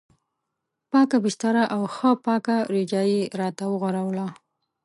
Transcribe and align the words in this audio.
پاکه 0.91 1.17
بستره 1.23 1.63
او 1.75 1.81
ښه 1.95 2.11
پاکه 2.25 2.57
رجایي 2.75 3.17
یې 3.21 3.29
راته 3.39 3.63
وغوړوله. 3.67 4.27